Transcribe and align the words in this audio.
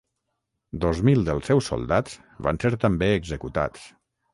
Dos 0.85 1.01
mil 1.09 1.21
dels 1.29 1.51
seus 1.51 1.69
soldats 1.75 2.19
van 2.49 2.65
ser 2.67 2.77
també 2.87 3.15
executats. 3.23 3.91